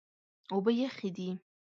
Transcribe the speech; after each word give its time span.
اوبه 0.53 0.71
یخې 0.81 1.09
دي. 1.17 1.29